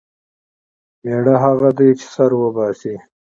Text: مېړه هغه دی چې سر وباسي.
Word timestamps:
مېړه 1.03 1.35
هغه 1.43 1.69
دی 1.77 1.89
چې 1.99 2.05
سر 2.15 2.31
وباسي. 2.41 2.95